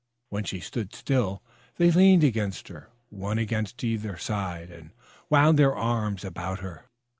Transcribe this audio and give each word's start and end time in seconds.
When 0.29 0.45
she 0.45 0.59
stood 0.59 0.95
still 0.95 1.43
they 1.77 1.91
leaned 1.91 2.23
against 2.23 2.69
her, 2.69 2.89
one 3.11 3.37
against 3.37 3.83
either 3.83 4.17
side, 4.17 4.71
and 4.71 4.89
wound 5.29 5.59
their 5.59 5.75
arms 5.75 6.25
about 6.25 6.61
her. 6.61 6.85